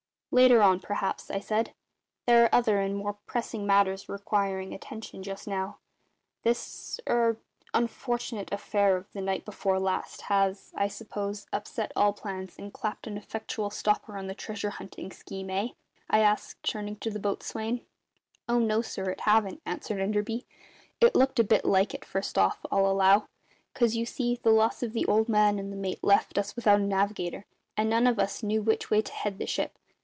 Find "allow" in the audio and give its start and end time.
22.87-23.25